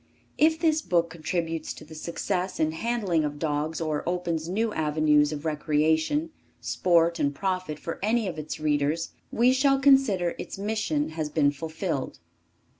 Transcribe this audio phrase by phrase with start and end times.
[0.39, 5.31] If this book contributes to the success in handling of dogs or opens new avenues
[5.31, 11.09] of recreation, sport and profit for any of its readers, we shall consider its mission
[11.09, 12.17] has been fulfilled.